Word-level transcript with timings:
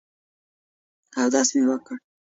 اودس 1.19 1.49
مې 1.55 1.63
وکړ. 1.69 1.97